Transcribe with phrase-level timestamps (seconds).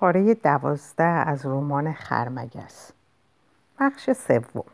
[0.00, 2.92] پاره دوازده از رمان خرمگس.
[3.80, 4.64] بخش سوم.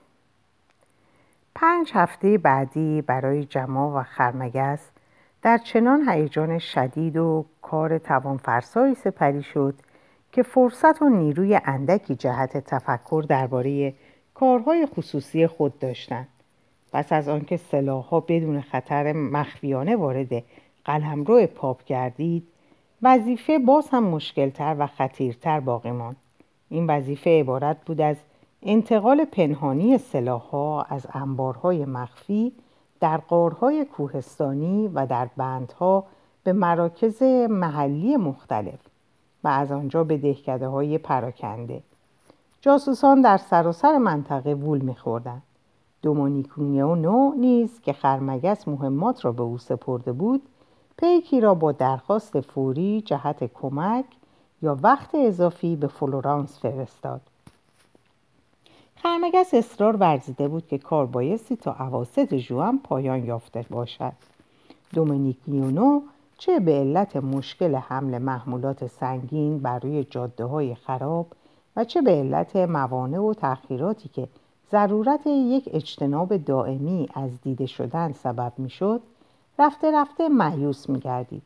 [1.55, 4.91] پنج هفته بعدی برای جما و خرمگس
[5.43, 9.75] در چنان هیجان شدید و کار توانفرسایی سپری شد
[10.33, 13.95] که فرصت و نیروی اندکی جهت تفکر درباره
[14.35, 16.29] کارهای خصوصی خود داشتند.
[16.93, 20.43] پس از آنکه سلاحها بدون خطر مخفیانه وارد
[20.85, 22.49] قلمرو پاپ گردید
[23.03, 26.17] وظیفه باز هم مشکلتر و خطیرتر باقی ماند.
[26.69, 28.17] این وظیفه عبارت بود از
[28.63, 32.53] انتقال پنهانی سلاحها از انبارهای مخفی
[33.01, 36.05] در قارهای کوهستانی و در بندها
[36.45, 38.79] به مراکز محلی مختلف
[39.45, 41.83] و از آنجا به دهکده های پراکنده.
[42.61, 45.43] جاسوسان در سراسر منطقه وول میخوردند.
[46.03, 50.43] دومونیکونیونو نیز که خرمگس مهمات را به او سپرده بود
[50.99, 54.05] پیکی را با درخواست فوری جهت کمک
[54.63, 57.21] یا وقت اضافی به فلورانس فرستاد.
[58.97, 64.13] خرمگس اصرار ورزیده بود که کار بایستی تا عواسط ژوئن پایان یافته باشد.
[64.95, 66.01] دومینیکیونو
[66.39, 71.27] چه به علت مشکل حمل محمولات سنگین بر روی جاده های خراب
[71.77, 74.29] و چه به علت موانع و تأخیراتی که
[74.73, 79.01] ضرورت یک اجتناب دائمی از دیده شدن سبب می‌شد
[79.59, 81.43] رفته رفته معیوس میگردید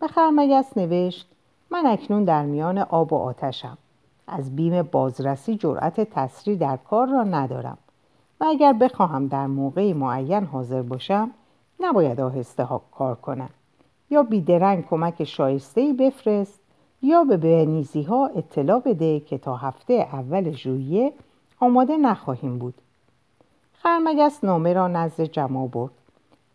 [0.00, 1.28] به خرمگس نوشت
[1.70, 3.78] من اکنون در میان آب و آتشم.
[4.26, 7.78] از بیم بازرسی جرأت تسری در کار را ندارم.
[8.40, 11.30] و اگر بخواهم در موقعی معین حاضر باشم
[11.80, 13.50] نباید آهسته ها کار کنم.
[14.10, 16.60] یا بیدرنگ کمک شایستهی بفرست
[17.02, 21.12] یا به بنیزی ها اطلاع بده که تا هفته اول ژوئیه
[21.60, 22.74] آماده نخواهیم بود.
[23.72, 26.01] خرمگس نامه را نزد جمع برد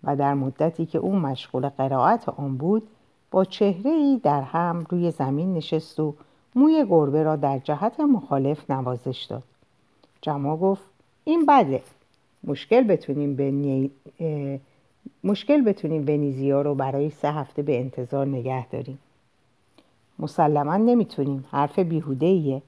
[0.04, 2.88] و در مدتی که او مشغول قرائت آن بود
[3.32, 6.14] با چهره ای در هم روی زمین نشست و
[6.56, 9.44] موی گربه را در جهت مخالف نوازش داد.
[10.22, 10.84] جما گفت
[11.24, 11.84] این بده.
[12.44, 13.92] مشکل بتونیم به نی...
[15.24, 19.00] مشکل بتونیم ونیزیا رو برای سه هفته به انتظار نگه داریم.
[20.20, 21.46] مسلما نمی‌تونیم.
[21.52, 22.62] حرف بیهوده ایه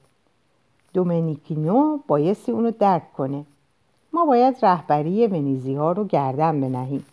[0.94, 3.46] دومینیکینو بایستی اونو درک کنه.
[4.14, 7.06] ما باید رهبری ونیزی ها رو گردن بنهیم.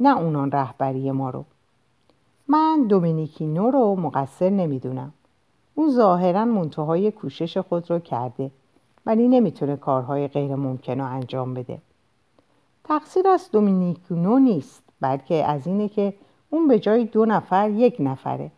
[0.00, 1.44] نه اونان رهبری ما رو.
[2.48, 5.12] من دومینیکینو رو مقصر نمی‌دونم.
[5.74, 8.50] اون ظاهرا منتهای کوشش خود رو کرده
[9.06, 11.78] ولی نمی‌تونه کارهای غیر ممکن رو انجام بده.
[12.84, 16.14] تقصیر از دومینیکینو نیست بلکه از اینه که
[16.50, 18.50] اون به جای دو نفر یک نفره.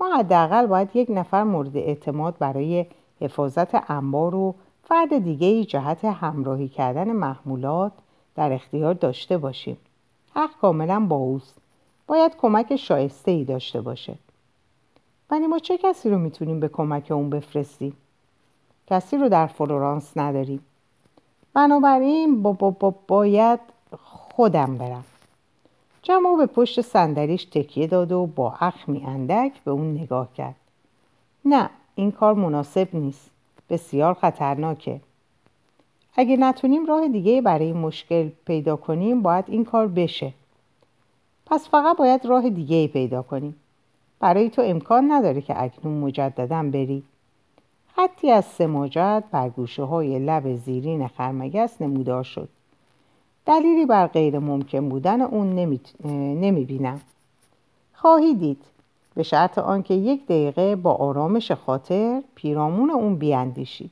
[0.00, 2.86] ما حداقل باید یک نفر مورد اعتماد برای
[3.20, 4.54] حفاظت انبار و
[4.84, 7.92] فرد دیگه جهت همراهی کردن محمولات
[8.34, 9.76] در اختیار داشته باشیم.
[10.34, 11.54] حق کاملا با اوست.
[12.06, 14.14] باید کمک شایسته ای داشته باشه.
[15.30, 17.96] ولی ما چه کسی رو می‌تونیم به کمک اون بفرستیم؟
[18.86, 20.64] کسی رو در فلورانس نداریم.
[21.54, 23.60] بنابراین با, با, با باید
[23.98, 25.04] خودم برم.
[26.02, 30.56] جمع به پشت صندلیش تکیه داد و با اخمی اندک به اون نگاه کرد.
[31.44, 33.30] نه این کار مناسب نیست.
[33.70, 35.00] بسیار خطرناکه.
[36.16, 40.32] اگه نتونیم راه دیگه برای مشکل پیدا کنیم باید این کار بشه.
[41.46, 43.56] پس فقط باید راه دیگه پیدا کنیم.
[44.20, 47.02] برای تو امکان نداره که اکنون مجددا بری.
[47.96, 52.48] خطی از سماجت بر گوشه های لب زیرین خرمگس نمودار شد.
[53.46, 55.80] دلیلی بر غیر ممکن بودن اون نمی,
[56.40, 57.00] نمی بینم.
[57.94, 58.64] خواهی دید
[59.14, 63.90] به شرط آنکه یک دقیقه با آرامش خاطر پیرامون اون بیاندیشی.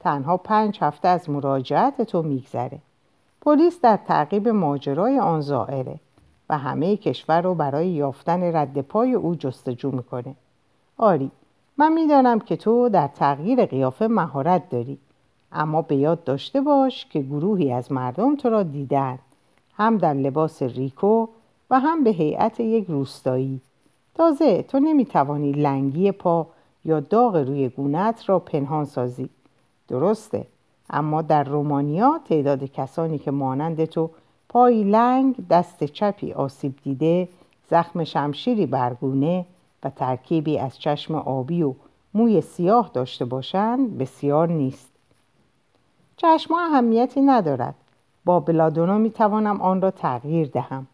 [0.00, 2.78] تنها پنج هفته از مراجعت تو میگذره.
[3.40, 6.00] پلیس در تعقیب ماجرای آن زائره
[6.48, 10.34] و همه کشور رو برای یافتن رد پای او جستجو می‌کنه.
[10.98, 11.30] آری
[11.76, 14.98] من می‌دانم که تو در تغییر قیافه مهارت داری
[15.52, 19.18] اما به یاد داشته باش که گروهی از مردم تو را دیدن
[19.74, 21.26] هم در لباس ریکو
[21.70, 23.60] و هم به هیئت یک روستایی.
[24.14, 26.46] تازه تو نمی‌توانی لنگی پا
[26.84, 29.30] یا داغ روی گونت را پنهان سازی.
[29.90, 30.46] درسته.
[30.90, 34.10] اما در رومانیا تعداد کسانی که مانند تو
[34.48, 37.28] پای لنگ دست چپی آسیب دیده
[37.70, 39.46] زخم شمشیری برگونه
[39.84, 41.74] و ترکیبی از چشم آبی و
[42.14, 44.90] موی سیاه داشته باشند بسیار نیست.
[46.16, 47.74] چشم اهمیتی ندارد.
[48.24, 50.86] با بلادونا می توانم آن را تغییر دهم.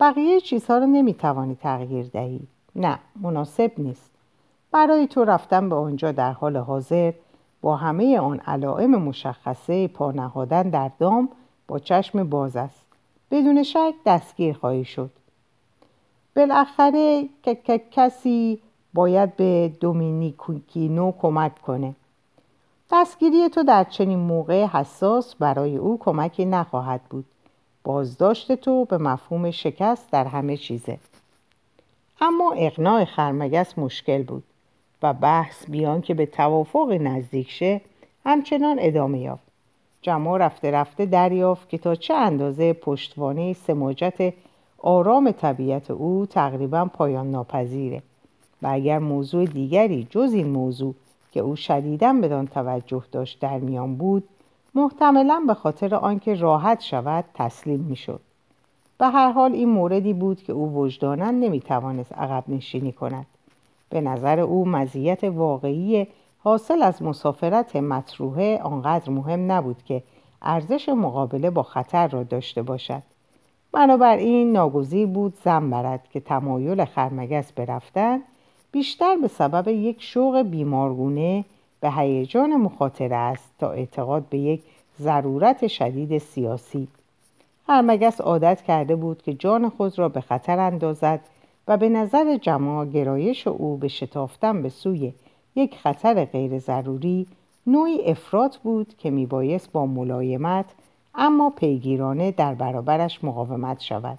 [0.00, 2.40] بقیه چیزها را نمی توانی تغییر دهی.
[2.76, 4.10] نه مناسب نیست.
[4.72, 7.12] برای تو رفتن به آنجا در حال حاضر
[7.60, 11.28] با همه آن علائم مشخصه پا نهادن در دام
[11.68, 12.86] با چشم باز است.
[13.30, 15.10] بدون شک دستگیر خواهی شد.
[16.36, 18.58] بالاخره که کسی
[18.94, 21.94] باید به دومینیکینو کمک کنه.
[22.92, 27.24] دستگیری تو در چنین موقع حساس برای او کمکی نخواهد بود.
[27.84, 30.98] بازداشت تو به مفهوم شکست در همه چیزه.
[32.20, 34.42] اما اقناع خرمگس مشکل بود.
[35.02, 37.80] و بحث بیان که به توافق نزدیک شه
[38.24, 39.42] همچنان ادامه یافت.
[40.02, 44.34] جمع رفته رفته دریافت که تا چه اندازه پشتوانه سماجت
[44.78, 48.02] آرام طبیعت او تقریبا پایان ناپذیره.
[48.62, 50.94] و اگر موضوع دیگری جز این موضوع
[51.32, 54.28] که او شدیدا بدان توجه داشت در میان بود
[54.74, 58.20] محتملا به خاطر آنکه راحت شود تسلیم می‌شد.
[58.98, 63.26] به هر حال این موردی بود که او وجدانا نمی‌توانست عقب نشینی کند.
[63.90, 66.06] به نظر او مزیت واقعی
[66.38, 70.02] حاصل از مسافرت مطروحه آنقدر مهم نبود که
[70.42, 73.02] ارزش مقابله با خطر را داشته باشد.
[73.72, 78.20] بنابراین ناگزیر بود زن برد که تمایل خرمگس برفتن
[78.72, 81.44] بیشتر به سبب یک شوق بیمارگونه
[81.80, 84.62] به هیجان مخاطره است تا اعتقاد به یک
[85.00, 86.88] ضرورت شدید سیاسی.
[87.66, 91.20] خرمگس عادت کرده بود که جان خود را به خطر اندازد
[91.68, 95.12] و به نظر جماع گرایش او به شتافتن به سوی
[95.54, 97.26] یک خطر غیر ضروری
[97.66, 100.64] نوعی افراط بود که میبایست با ملایمت
[101.14, 104.18] اما پیگیرانه در برابرش مقاومت شود.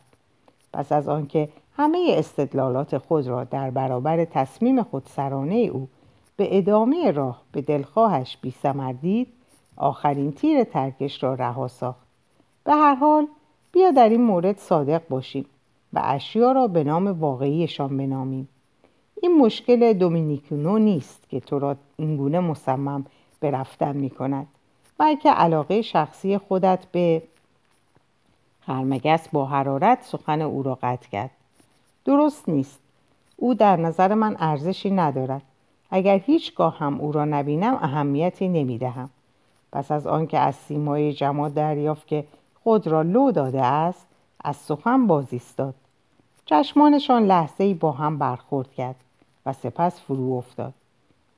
[0.73, 5.87] پس از آنکه همه استدلالات خود را در برابر تصمیم خودسرانه او
[6.37, 8.53] به ادامه راه به دلخواهش بی
[9.01, 9.27] دید
[9.77, 12.07] آخرین تیر ترکش را رها ساخت.
[12.63, 13.27] به هر حال
[13.71, 15.45] بیا در این مورد صادق باشیم.
[15.93, 18.49] و اشیا را به نام واقعیشان بنامیم.
[19.21, 23.05] این مشکل دومینیکونو نیست که تو را اینگونه مصمم
[23.39, 24.47] به رفتن می کند
[24.97, 27.23] بلکه علاقه شخصی خودت به
[28.61, 31.31] خرمگس با حرارت سخن او را قطع کرد.
[32.05, 32.79] درست نیست.
[33.37, 35.41] او در نظر من ارزشی ندارد.
[35.91, 39.09] اگر هیچگاه هم او را نبینم اهمیتی نمی دهم.
[39.71, 42.25] پس از آنکه از سیمای جماعت دریافت که
[42.63, 44.07] خود را لو داده است
[44.43, 45.75] از سخن بازیستاد
[46.51, 48.95] چشمانشان لحظه با هم برخورد کرد
[49.45, 50.73] و سپس فرو افتاد.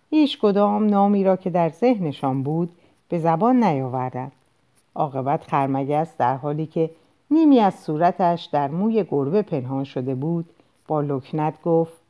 [0.09, 2.69] هیچ کدام نامی را که در ذهنشان بود
[3.09, 4.31] به زبان نیاوردند.
[4.95, 6.89] عاقبت خرمگس در حالی که
[7.31, 10.45] نیمی از صورتش در موی گربه پنهان شده بود
[10.87, 12.01] با لکنت گفت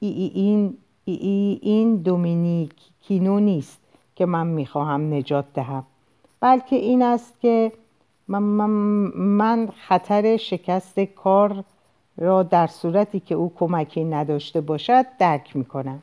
[0.00, 3.78] ای, ای این ای, ای این دومینیک کینو نیست
[4.16, 5.84] که من می‌خواهم نجات دهم
[6.40, 7.72] بلکه این است که
[8.28, 8.40] من,
[9.16, 11.64] من خطر شکست کار
[12.18, 16.02] را در صورتی که او کمکی نداشته باشد درک می‌کنم.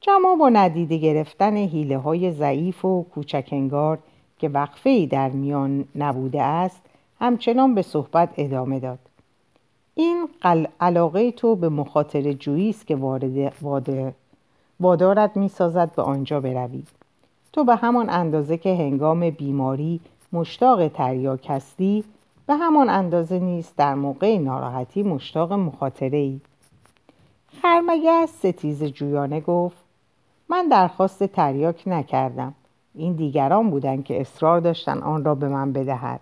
[0.00, 3.98] جمع با ندیده گرفتن حیله های ضعیف و کوچکنگار
[4.38, 6.80] که وقفه ای در میان نبوده است
[7.20, 8.98] همچنان به صحبت ادامه داد.
[9.94, 10.28] این
[10.80, 14.14] علاقه تو به مخاطر جویی است که وارد واده
[14.80, 16.82] وادارت می‌سازد به آنجا بروی.
[17.52, 20.00] تو به همان اندازه که هنگام بیماری
[20.32, 22.04] مشتاق تریاک هستی
[22.50, 26.40] به همان اندازه نیست در موقع ناراحتی مشتاق مخاطره ای
[27.62, 29.76] خرمگس ستیز جویانه گفت
[30.48, 32.54] من درخواست تریاک نکردم.
[32.94, 36.20] این دیگران بودند که اصرار داشتن آن را به من بدهد.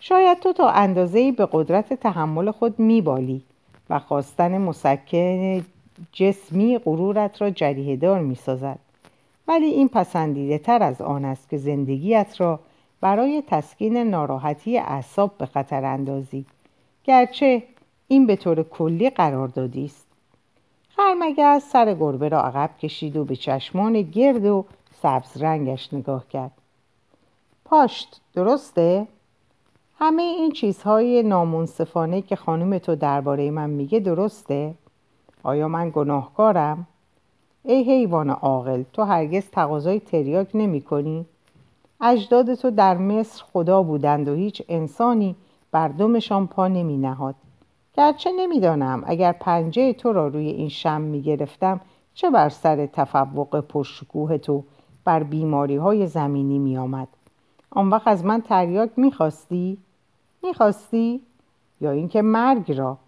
[0.00, 3.42] شاید تو تا اندازه‌ای به قدرت تحمل خود میبالی
[3.90, 5.64] و خواستن مسکن
[6.12, 8.78] جسمی غرورت را جریه دار می‌سازد.
[9.48, 12.60] ولی این پسندیده تر از آن است که زندگیت را
[13.00, 16.44] برای تسکین ناراحتی اعصاب به خطر اندازی
[17.04, 17.62] گرچه
[18.08, 20.06] این به طور کلی قرار دادی است
[20.88, 24.64] خرمگس سر گربه را عقب کشید و به چشمان گرد و
[25.02, 26.50] سبز رنگش نگاه کرد
[27.64, 29.06] پاشت درسته؟
[29.98, 34.74] همه این چیزهای نامنصفانه که خانم تو درباره من میگه درسته؟
[35.42, 36.86] آیا من گناهکارم؟
[37.64, 41.26] ای حیوان عاقل تو هرگز تقاضای تریاک نمی کنی؟
[42.00, 45.36] اجداد تو در مصر خدا بودند و هیچ انسانی
[45.72, 47.34] بر دمشان پا نمی نهاد
[47.94, 51.80] گرچه نمی‌دانم اگر پنجه تو را روی این شم می گرفتم
[52.14, 54.64] چه بر سر تفوق پرشکوه تو
[55.04, 57.08] بر بیماری های زمینی می آمد
[57.70, 59.78] آن وقت از من تریاک می خواستی؟
[60.42, 61.20] می خواستی؟
[61.80, 62.98] یا اینکه مرگ را؟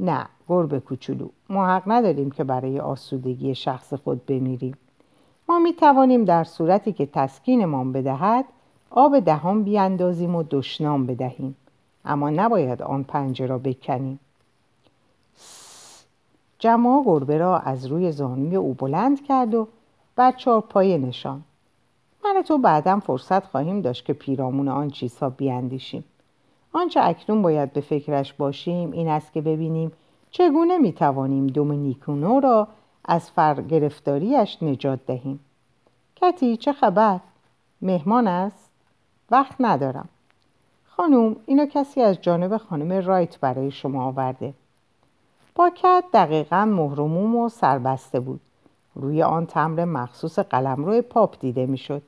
[0.00, 4.76] نه گربه کوچولو ما حق نداریم که برای آسودگی شخص خود بمیریم
[5.48, 8.44] ما می توانیم در صورتی که تسکینمان بدهد
[8.90, 11.56] آب دهان بیاندازیم و دشنام بدهیم.
[12.04, 14.20] اما نباید آن پنجه را بکنیم.
[16.58, 19.68] جمع گربه را از روی زانوی او بلند کرد و
[20.16, 20.34] بر
[20.70, 21.42] پایه نشان
[22.24, 26.04] من تو بعدا فرصت خواهیم داشت که پیرامون آن چیزها بیاندیشیم.
[26.72, 29.92] آنچه اکنون باید به فکرش باشیم این است که ببینیم
[30.30, 32.68] چگونه می توانیم دومینیکونو را
[33.04, 35.40] از فرگرفتاریش نجات دهیم.
[36.16, 37.20] کتی چه خبر؟
[37.82, 38.70] مهمان است؟
[39.30, 40.08] وقت ندارم.
[40.86, 44.54] خانم اینو کسی از جانب خانم رایت برای شما آورده.
[45.54, 48.40] پاکت دقیقا مهرموم و سربسته بود.
[48.94, 52.02] روی آن تمبر مخصوص قلمرو پاپ دیده می‌شد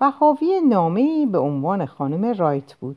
[0.00, 2.96] و حاوی نامه به عنوان خانم رایت بود.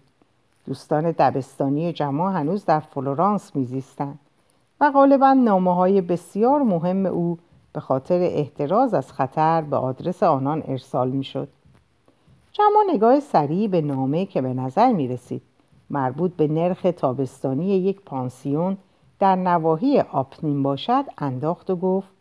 [0.66, 4.20] دوستان دبستانی جما هنوز در فلورانس میزیستند.
[4.84, 7.38] و غالبا نامه های بسیار مهم او
[7.74, 11.48] به خاطر احتراز از خطر به آدرس آنان ارسال می‌شد.
[12.52, 15.42] جما نگاه سریع به نامه که به نظر می رسید
[15.90, 18.78] مربوط به نرخ تابستانی یک پانسیون
[19.20, 22.12] در نواحی آپنین باشد انداخت و گفت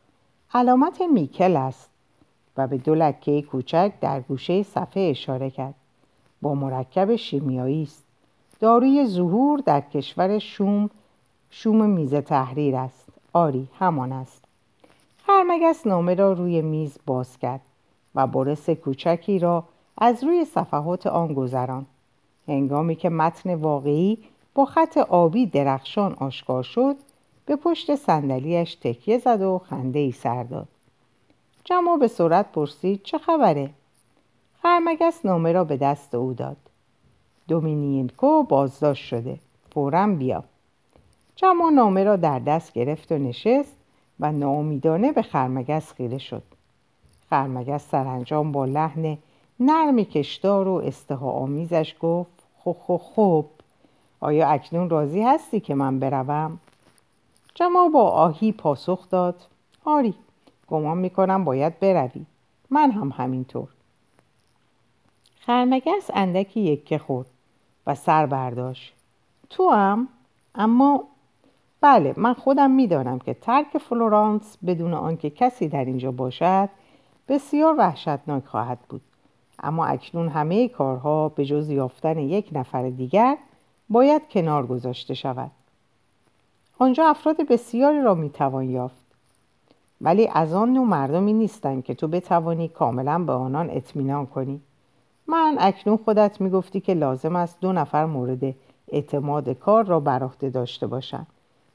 [0.55, 1.91] علامت میکل است
[2.57, 5.75] و به دو لکه کوچک در گوشه صفحه اشاره کرد
[6.43, 8.05] با مرکب شیمیایی است
[8.61, 10.91] داروی ظهور در کشور شوم
[11.55, 13.09] شوم میز تحریر است.
[13.33, 14.45] آری همان است.
[15.27, 17.61] خرمگس نامه را روی میز باز کرد
[18.15, 19.65] و برس کوچکی را
[19.99, 21.87] از روی صفحات آن گذران
[22.49, 24.19] هنگامی که متن واقعی
[24.55, 26.97] با خط آبی درخشان آشکار شد
[27.47, 30.69] به پشت صندلیاش تکیه زد و خنده ای سر داد.
[31.65, 33.71] جمع به سرعت پرسید چه خبره؟
[34.63, 36.57] خرمگس نامه را به دست او داد.
[37.49, 39.39] دومینینکو بازداشت شده.
[39.75, 40.45] فورا بیا.
[41.37, 43.77] جمع نامه را در دست گرفت و نشست
[44.21, 46.43] و ناامیدانه به خرمگس خیره شد
[47.31, 49.19] خرمگس سرانجام با لحن
[49.61, 53.45] نرم کشدار و استها آمیزش گفت خب خب خب
[54.21, 56.59] آیا اکنون راضی هستی که من بروم؟
[57.55, 59.43] جمع با آهی پاسخ داد
[59.85, 60.15] آری
[60.69, 62.27] گمان می‌کنم باید بروی
[62.71, 63.69] من هم همینطور
[65.41, 67.29] خرمگس اندکی یکه خورد
[67.87, 68.95] و سر برداشت
[69.51, 70.09] تو هم؟
[70.55, 71.05] اما
[71.83, 76.69] بله من خودم می‌دانم که ترک فلورانس بدون آنکه کسی در اینجا باشد
[77.29, 79.01] بسیار وحشتناک خواهد بود.
[79.63, 83.37] اما اکنون همه کارها به جز یافتن یک نفر دیگر
[83.89, 85.51] باید کنار گذاشته شود.
[86.79, 89.05] آنجا افراد بسیاری را می‌توان یافت.
[90.01, 94.61] ولی از آن نوع مردمی نیستند که تو بتوانی کاملا به آنان اطمینان کنی.
[95.27, 98.55] من اکنون خودت می‌گفتی که لازم است دو نفر مورد
[98.89, 101.27] اعتماد کار را بر عهده داشته باشند.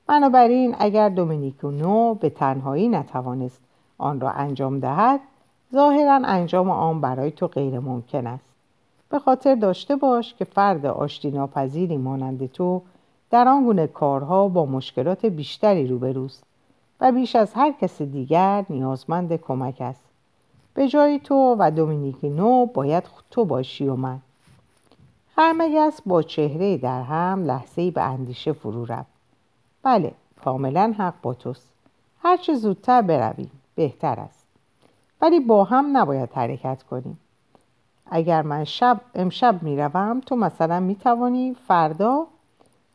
[0.07, 3.61] بنابراین اگر دومینیکونو به تنهایی نتوانست
[3.97, 5.19] آن را انجام دهد
[5.73, 8.45] ظاهرا انجام آن برای تو غیر ممکن است.
[9.09, 12.81] به خاطر داشته باش که فرد آشتی ناپذیری مانند تو
[13.29, 16.43] در آن گونه کارها با مشکلات بیشتری روبروست
[17.01, 20.03] و بیش از هر کس دیگر نیازمند کمک است.
[20.73, 24.19] به جای تو و دومینیکینو باید تو باشی و من.
[25.35, 29.16] خرمگس با چهره در هم لحظه به اندیشه فرو رفت.
[29.83, 31.69] بله کاملا حق با توست.
[32.23, 34.45] هرچه زودتر برویم بهتر است.
[35.21, 37.19] ولی با هم نباید حرکت کنیم.
[38.11, 42.27] اگر من شب امشب می‌روم تو مثلا می‌توانی فردا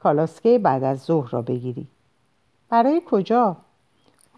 [0.02, 1.86] کالاسکه بعد از ظهر را بگیری.
[2.68, 3.56] برای کجا؟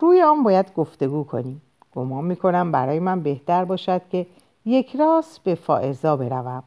[0.01, 1.63] روی آن باید گفتگو کنیم.
[1.95, 4.27] گمان می‌کنم برای من بهتر باشد که
[4.65, 6.63] یک راست به فائزا بروم.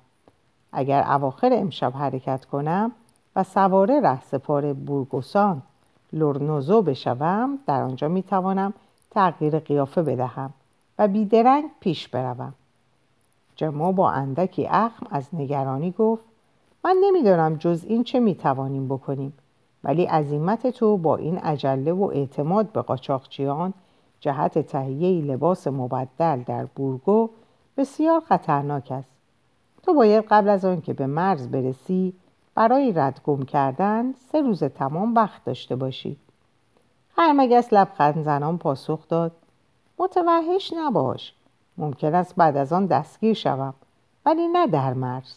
[0.71, 2.91] اگر اواخر امشب حرکت کنم
[3.37, 5.61] و سواره رهسپار بورگوسان
[6.13, 8.73] لورنوزو بشوم در آنجا می‌توانم
[9.11, 10.53] تغییر قیافه بدهم
[10.99, 12.53] و بیدرنگ پیش بروم.
[13.55, 16.25] جما با اندکی اخم از نگرانی گفت
[16.83, 19.33] من نمی‌دانم جز این چه می‌توانیم بکنیم
[19.83, 23.73] ولی عظیمت تو با این عجله و اعتماد به قاچاقچیان
[24.19, 27.29] جهت تهیه لباس مبدل در بورگو
[27.77, 29.11] بسیار خطرناک است.
[29.83, 32.13] تو باید قبل از آن که به مرز برسی
[32.57, 36.17] برای ردگم کردن سه روز تمام وقت داشته باشی.
[37.17, 39.31] هرمگس لبخند زنان پاسخ داد.
[39.99, 41.33] متوحش نباش.
[41.77, 43.73] ممکن است بعد از آن دستگیر شوم
[44.25, 45.33] ولی نه در مرز.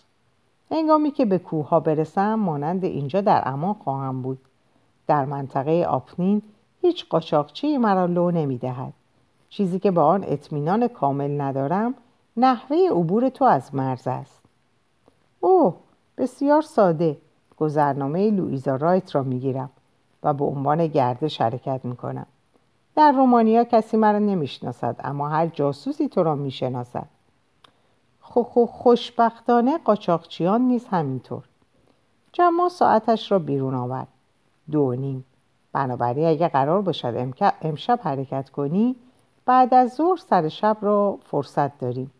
[0.70, 4.38] هنگامی که به کوه ها برسم مانند اینجا در امان خواهم بود.
[5.06, 6.42] در منطقه آپنین
[6.82, 8.92] هیچ قاچاقچی مرا لو نمی دهد.
[9.48, 11.94] چیزی که به آن اطمینان کامل ندارم
[12.36, 14.42] نحوه عبور تو از مرز است.
[15.40, 15.76] اوه
[16.20, 17.16] بسیار ساده.
[17.58, 19.70] گذرنامه لویزا رایت را می‌گیرم
[20.22, 22.26] و به عنوان گردش حرکت می‌کنم.
[22.96, 27.06] در رومانیا کسی مرا نمی‌شناسد اما هر جاسوسی تو را می‌شناسد.
[28.20, 31.44] خو خو خوشبختانه قاچاقچیان نیز همینطور.
[32.32, 34.08] جمع ساعتش را بیرون آورد
[34.70, 35.24] دو نیم.
[35.72, 38.96] بنابراین اگر قرار باشد امشب حرکت کنی
[39.44, 42.10] بعد از ظهر سر شب را فرصت داریم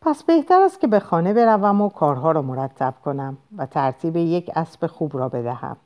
[0.00, 4.50] پس بهتر است که به خانه بروم و کارها را مرتب کنم و ترتیب یک
[4.54, 5.76] اسب خوب را بدهم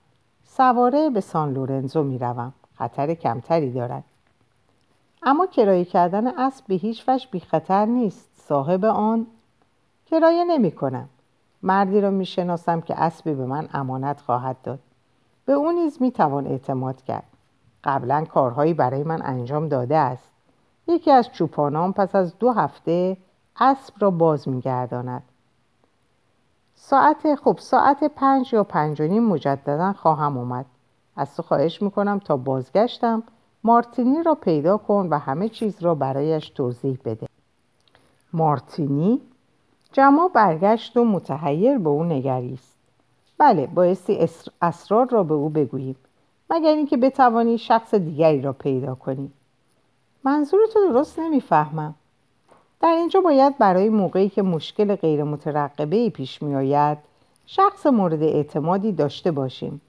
[0.56, 2.52] سواره به سان لورنزو می روم.
[2.74, 4.04] خطر کمتری دارد.
[5.22, 8.28] اما کرایه کردن اسب به هیچ وجه بی خطر نیست.
[8.36, 9.26] صاحب آن
[10.06, 11.08] کرایه نمی کنم.
[11.62, 14.78] مردی را می شناسم که اسبی به من امانت خواهد داد.
[15.44, 17.26] به او نیز می توان اعتماد کرد.
[17.84, 20.30] قبلا کارهایی برای من انجام داده است.
[20.88, 23.16] یکی از چوپانان پس از دو هفته
[23.62, 25.22] اسب را باز می گرداند.
[26.74, 30.66] ساعت خب ساعت پنج یا پنج و نیم مجددا خواهم اومد.
[31.16, 33.22] از تو خواهش می‌کنم تا بازگشتم
[33.64, 37.26] مارتینی را پیدا کن و همه چیز را برایش توضیح بده.
[38.32, 39.20] مارتینی؟
[39.92, 42.76] جمع برگشت و متحیر به او نگریست.
[43.38, 44.28] بله بایستی
[44.62, 45.96] اسرار را به او بگوییم.
[46.50, 49.30] مگر اینکه بتوانی شخص دیگری را پیدا کنی.
[50.24, 51.94] منظورتو درست نمی‌فهمم.
[52.82, 56.98] در اینجا باید برای موقعی که مشکل غیر مترقبه پیش می آید
[57.46, 59.80] شخص مورد اعتمادی داشته باشیم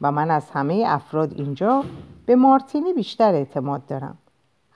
[0.00, 1.84] و من از همه افراد اینجا
[2.26, 4.18] به مارتینی بیشتر اعتماد دارم.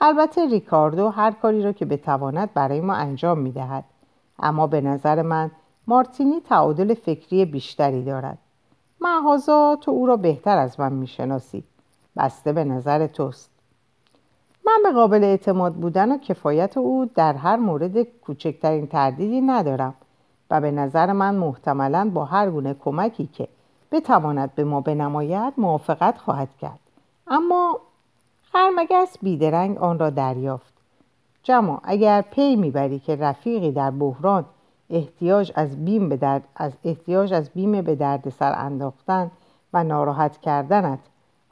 [0.00, 3.84] البته ریکاردو هر کاری را که بتواند برای ما انجام می دهد
[4.38, 5.50] اما به نظر من
[5.86, 8.38] مارتینی تعادل فکری بیشتری دارد.
[9.00, 11.64] معهازا تو او را بهتر از من می‌شناسی
[12.16, 13.53] بسته به نظر توست.
[14.66, 19.94] من به قابل اعتماد بودن و کفایت او در هر مورد کوچکترین تردیدی ندارم
[20.50, 23.48] و به نظر من محتملا با هر گونه کمکی که
[23.92, 26.78] بتواند به ما بنماید موافقت خواهد کرد.
[27.26, 27.80] اما
[28.52, 30.74] خرمگس بیدرنگ آن را دریافت.
[31.42, 34.44] جمع اگر پی می‌بری که رفیقی در بحران
[34.90, 39.30] احتیاج از بیم به درد از احتیاج از بیم به درد سر انداختن
[39.72, 40.98] و ناراحت کردنت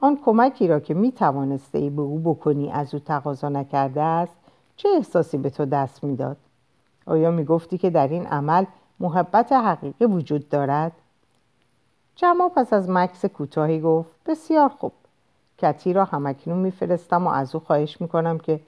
[0.05, 4.37] آن کمکی را که می توانسته ای به او بکنی از او تقاضا نکرده است
[4.77, 6.37] چه احساسی به تو دست می‌داد؟
[7.07, 8.65] آیا می گفتی که در این عمل
[9.01, 10.93] محبت حقیقی وجود دارد؟
[12.17, 14.93] جمع پس از مکس کوتاهی گفت بسیار خوب.
[15.59, 18.61] کتی را همکنون میفرستم و از او خواهش می‌کنم که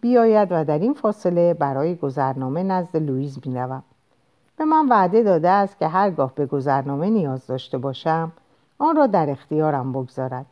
[0.00, 3.82] بیاید و در این فاصله برای گذرنامه نزد لویز مینروم
[4.56, 8.32] به من وعده داده است که هرگاه به گذرنامه نیاز داشته باشم
[8.78, 10.46] آن را در اختیارم بگذارد.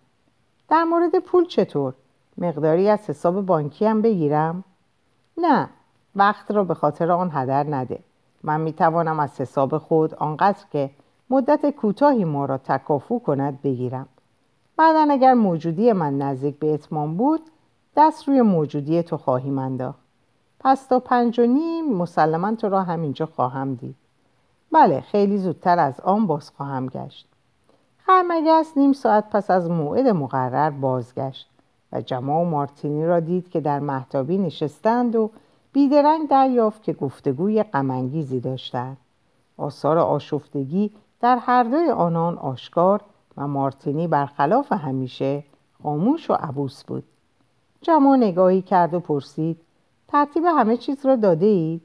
[0.71, 1.95] در مورد پول چطور؟
[2.39, 4.65] مقداری از حساب بانکی هم بگیرم؟
[5.39, 5.69] نه
[6.17, 7.99] وقت را به خاطر آن هدر نده.
[8.43, 10.91] من می توانم از حساب خود آنقدر که
[11.31, 14.09] مدت کوتاهی ما را تکافو کند بگیرم.
[14.77, 17.41] بعدا اگر موجودی من نزدیک به اتمام بود
[17.97, 20.01] دست روی موجودی تو خواهیم انداخت.
[20.61, 23.97] پس تا پنج و نیم مسلما تو را همینجا خواهم دید.
[24.73, 27.30] بله خیلی زودتر از آن باز خواهم گشت.
[28.11, 31.51] خرمگس نیم ساعت پس از موعد مقرر بازگشت
[31.93, 35.31] و جماع و مارتینی را دید که در محتابی نشستند و
[35.73, 38.97] بیدرنگ دریافت که گفتگوی غمانگیزی داشتند.
[39.57, 43.01] آثار آشفتگی در هر دوی آنان آشکار
[43.37, 45.45] و مارتینی برخلاف همیشه
[45.83, 47.05] خاموش و عبوس بود.
[47.83, 49.61] جمع نگاهی کرد و پرسید
[50.09, 51.83] ترتیب همه چیز را داده اید؟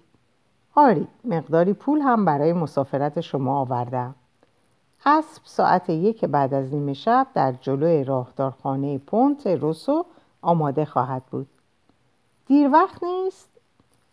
[0.75, 4.15] آری مقداری پول هم برای مسافرت شما آوردم.
[5.05, 10.05] اسب ساعت یک بعد از نیمه شب در جلوی راهدارخانه پونت روسو
[10.41, 11.47] آماده خواهد بود.
[12.45, 13.49] دیر وقت نیست.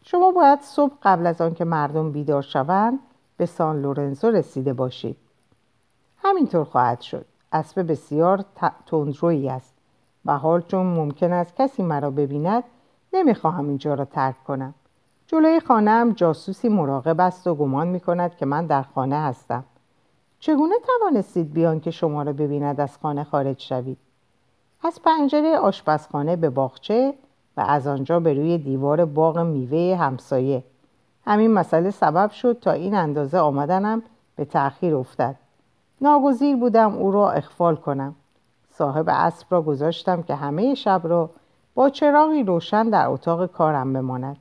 [0.02, 2.98] شما باید صبح قبل از آنکه مردم بیدار شوند
[3.37, 5.16] به سان لورنزو رسیده باشید.
[6.18, 7.24] همینطور خواهد شد.
[7.52, 8.44] اسب بسیار
[8.87, 9.74] تندرویی است.
[10.24, 12.64] و حال چون ممکن است کسی مرا ببیند
[13.12, 14.74] نمی‌خواهم اینجا را ترک کنم.
[15.26, 19.64] جلوی خانم جاسوسی مراقب است و گمان می کند که من در خانه هستم.
[20.44, 23.98] چگونه توانستید بیان که شما را ببیند از خانه خارج شوید؟
[24.85, 27.14] از پنجره آشپزخانه به باغچه
[27.57, 30.64] و از آنجا به روی دیوار باغ میوه همسایه.
[31.26, 34.02] همین مسئله سبب شد تا این اندازه آمدنم
[34.37, 35.37] به تأخیر افتد.
[36.00, 38.14] ناگزیر بودم او را اخفال کنم.
[38.70, 41.31] صاحب اسب را گذاشتم که همه شب را
[41.74, 44.37] با چراغی روشن در اتاق کارم بماند.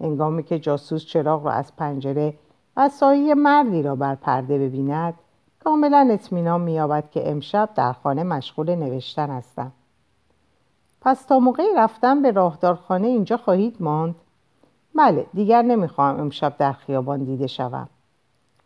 [0.00, 2.34] انگامی که جاسوس چراغ را از پنجره
[2.76, 5.14] و سایه مردی را بر پرده ببیند
[5.64, 9.72] کاملا اطمینان مییابد که امشب در خانه مشغول نوشتن هستم.
[11.00, 14.14] پس تا موقعی رفتن به راهدارخانه اینجا خواهید ماند؟
[14.94, 17.88] بله دیگر نمی‌خواهم امشب در خیابان دیده شوم.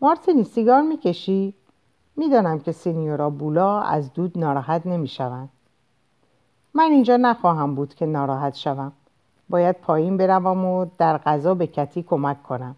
[0.01, 1.55] مارتینی سیگار می‌کشی؟
[2.17, 5.49] می‌دانم که سینیورا بولا از دود ناراحت نمی‌شوند.
[6.75, 8.93] من اینجا نخواهم بود که ناراحت شوم.
[9.49, 12.77] باید پایین بروم و در غذا به کتی کمک کنم.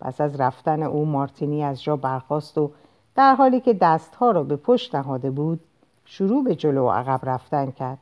[0.00, 2.70] پس از رفتن او مارتینی از جا برخاست و
[3.14, 5.60] در حالی که دستها را به پشت نهاده بود
[6.04, 7.98] شروع به جلو و عقب رفتن کرد.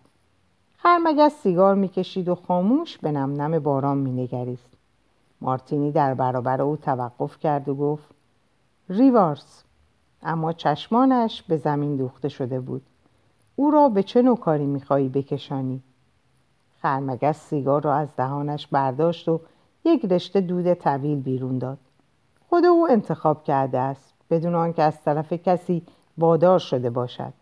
[0.77, 4.70] خرمگس سیگار می‌کشید و خاموش به نم نم باران مینگریست.
[5.40, 8.11] مارتینی در برابر او توقف کرد و گفت
[8.88, 9.64] ریوارس
[10.22, 12.83] اما چشمانش به زمین دوخته شده بود.
[13.57, 15.83] او را به چه نوع کاری می‌خواهی بکشانی؟
[16.83, 19.40] خرمگس سیگار را از دهانش برداشت و
[19.85, 21.79] یک رشته دود طویل بیرون داد.
[22.48, 24.14] خود او انتخاب کرده است.
[24.33, 25.83] بدون آنکه از طرف کسی
[26.18, 27.33] وادار شده باشد.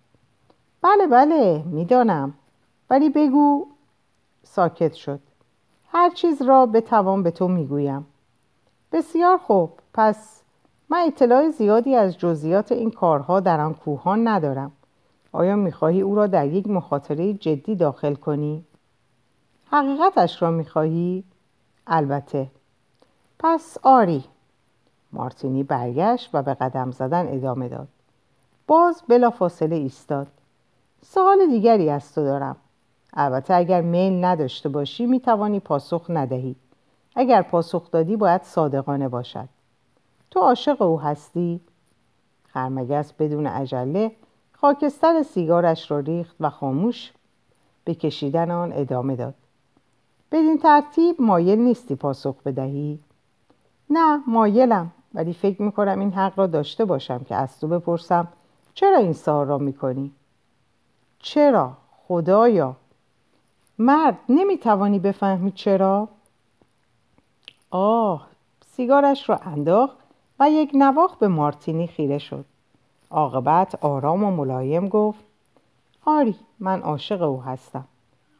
[0.82, 2.34] بله بله می‌دانم.
[2.90, 3.66] ولی بگو
[4.42, 5.20] ساکت شد.
[5.88, 8.06] هر چیز را به توان به تو می‌گویم.
[8.92, 9.70] بسیار خوب.
[9.94, 10.42] پس
[10.88, 14.72] من اطلاع زیادی از جزئیات این کارها در آن کوهان ندارم.
[15.32, 18.64] آیا می‌خواهی او را در یک مخاطره جدی داخل کنی؟
[19.70, 21.24] حقیقتش را می‌خواهی؟
[21.86, 22.50] البته.
[23.38, 24.24] پس آری.
[25.12, 27.88] مارتینی برگشت و به قدم زدن ادامه داد.
[28.66, 30.26] باز بلا فاصله ایستاد.
[31.02, 32.56] سوال دیگری از تو دارم.
[33.14, 36.56] البته اگر میل نداشته باشی می‌توانی پاسخ ندهی.
[37.16, 39.48] اگر پاسخ دادی باید صادقانه باشد.
[40.30, 41.60] تو عاشق او هستی؟
[42.48, 44.12] خرمگس بدون عجله
[44.52, 47.12] خاکستر سیگارش را ریخت و خاموش
[47.84, 49.34] به کشیدن آن ادامه داد.
[50.32, 52.98] بدین ترتیب مایل نیستی پاسخ بدهی؟
[53.90, 54.92] نه مایلم.
[55.14, 58.28] ولی فکر می‌کنم این حق را داشته باشم که از تو بپرسم
[58.74, 60.12] چرا این سال را می‌کنی؟
[61.18, 61.76] چرا؟
[62.08, 62.76] خدایا
[63.78, 66.08] مرد نمی‌توانی بفهمی چرا؟
[67.70, 68.26] آه
[68.66, 69.96] سیگارش را انداخت
[70.40, 72.44] و یک نواخ به مارتینی خیره شد
[73.10, 75.24] عاقبت آرام و ملایم گفت
[76.04, 77.84] آری من عاشق او هستم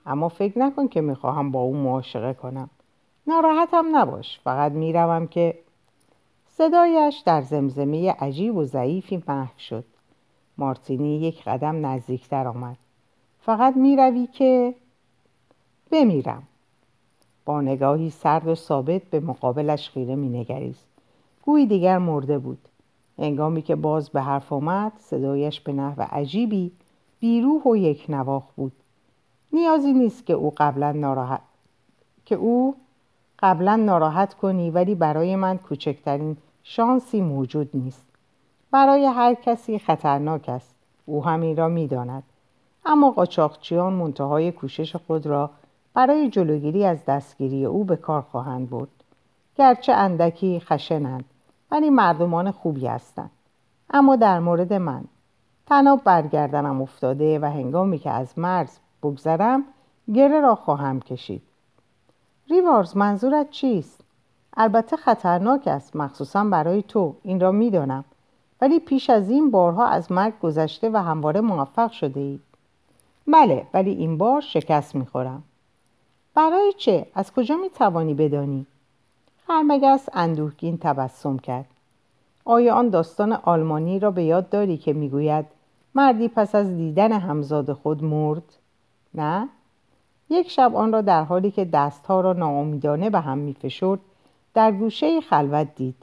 [0.07, 2.71] اما فکر نکن که می‌خواهم با او معاشقه کنم
[3.27, 5.59] ناراحتم نباش فقط می‌روم که
[6.61, 9.85] صدایش در زمزمه عجیب و ضعیفی محو شد.
[10.59, 12.77] مارتینی یک قدم نزدیکتر آمد.
[13.41, 14.75] فقط می‌روی که
[15.91, 16.43] بمیرم.
[17.45, 20.87] با نگاهی سرد و ثابت به مقابلش خیره مینگریست.
[21.43, 22.69] گویی دیگر مرده بود.
[23.19, 26.73] انگامی که باز به حرف آمد صدایش به نحو عجیبی
[27.21, 28.73] بیروح و یک نواخ بود.
[29.53, 31.41] نیازی نیست که او قبلا ناراحت
[32.25, 32.75] که او
[33.39, 38.07] قبلا ناراحت کنی ولی برای من کوچکترین شانسی موجود نیست.
[38.71, 40.75] برای هر کسی خطرناک است.
[41.07, 42.23] او همین را می‌داند.
[42.87, 45.51] اما قاچاقچیان منتهای کوشش خود را
[45.95, 48.89] برای جلوگیری از دستگیری او به کار خواهند برد.
[49.57, 51.25] گرچه اندکی خشنند
[51.71, 53.31] ولی مردمان خوبی هستند.
[53.91, 55.05] اما در مورد من
[55.67, 59.65] تناب برگردنم افتاده و هنگامی که از مرز بگذرم
[60.15, 61.43] گره را خواهم کشید.
[62.51, 64.01] ریوارز منظورت چیست؟
[64.63, 68.05] البته خطرناک است مخصوصا برای تو این را می‌دانم
[68.61, 72.41] ولی پیش از این بارها از مرگ گذشته و همواره موفق شده ای
[73.27, 75.43] بله ولی این بار شکست می‌خورم
[76.35, 78.67] برای چه؟ از کجا می‌توانی بدانی؟
[79.47, 81.67] خرمگس اندوهگین تبسم کرد
[82.45, 85.47] آیا آن داستان آلمانی را به یاد داری که می‌گوید
[85.95, 88.43] مردی پس از دیدن همزاد خود مرد؟
[89.15, 89.49] نه؟
[90.31, 94.01] یک شب آن را در حالی که دستها را ناامیدانه به هم میفشرد
[94.55, 95.97] در گوشه خلوت دید.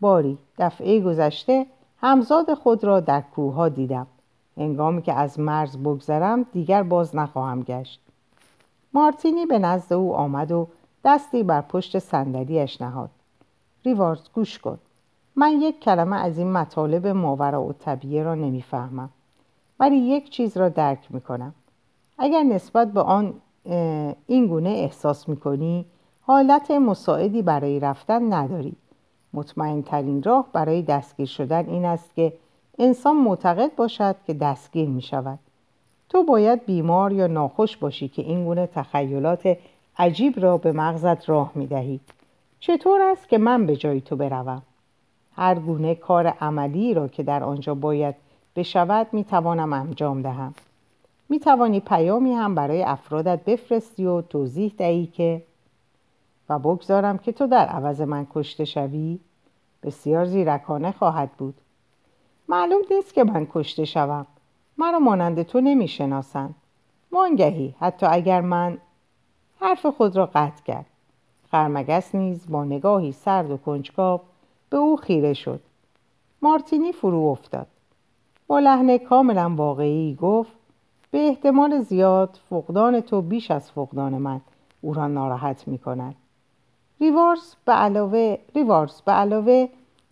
[0.00, 1.66] باری دفعه گذشته
[2.00, 4.06] همزاد خود را در کوه دیدم.
[4.56, 8.00] انگامی که از مرز بگذرم دیگر باز نخواهم گشت.
[8.92, 10.68] مارتینی به نزد او آمد و
[11.04, 13.10] دستی بر پشت صندلیاش نهاد.
[13.84, 14.78] ریوارز گوش کن.
[15.36, 19.10] من یک کلمه از این مطالب ماورا و طبیعه را نمی‌فهمم
[19.80, 21.54] ولی یک چیز را درک می‌کنم.
[22.18, 23.34] اگر نسبت به آن
[24.26, 25.84] این گونه احساس می‌کنی
[26.26, 28.72] حالت مساعدی برای رفتن نداری
[29.32, 32.32] مطمئن ترین راه برای دستگیر شدن این است که
[32.78, 35.38] انسان معتقد باشد که دستگیر می شود
[36.08, 39.58] تو باید بیمار یا ناخوش باشی که این گونه تخیلات
[39.98, 42.00] عجیب را به مغزت راه می دهی.
[42.60, 44.62] چطور است که من به جای تو بروم؟
[45.36, 48.14] هر گونه کار عملی را که در آنجا باید
[48.56, 50.54] بشود می توانم انجام دهم.
[51.28, 55.42] می توانی پیامی هم برای افرادت بفرستی و توضیح دهی که
[56.52, 59.18] و بگذارم که تو در عوض من کشته شوی؟
[59.82, 61.54] بسیار زیرکانه خواهد بود.
[62.48, 64.26] معلوم نیست که من کشته شوم.
[64.78, 66.54] مرا مانند تو نمی‌شناسند
[67.12, 68.78] وانگهی حتی اگر من
[69.60, 70.86] حرف خود را قطع کرد.
[71.50, 74.20] خرمگس نیز با نگاهی سرد و کنجکاو
[74.70, 75.60] به او خیره شد.
[76.42, 77.66] مارتینی فرو افتاد.
[78.46, 80.52] با لحن کاملا واقعی گفت
[81.10, 84.40] به احتمال زیاد فقدان تو بیش از فقدان من
[84.80, 86.14] او را ناراحت می کند
[87.02, 89.68] ریوارس به علاوه, ریوارس به علاوه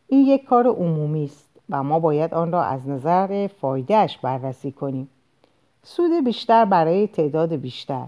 [0.08, 5.08] این یک کار عمومی است و ما باید آن را از نظر فایدهش بررسی کنیم.
[5.82, 8.06] سود بیشتر برای تعداد بیشتر.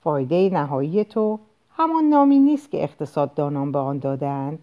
[0.00, 1.38] فایده نهایی تو
[1.76, 4.58] همان نامی نیست که اقتصاددانان به آن دادهاند.